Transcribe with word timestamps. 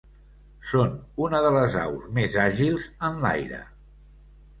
Són 0.69 0.95
una 1.25 1.41
de 1.47 1.51
les 1.55 1.77
aus 1.81 2.07
més 2.15 2.37
àgils 2.45 2.87
en 3.09 3.21
l'aire. 3.27 3.61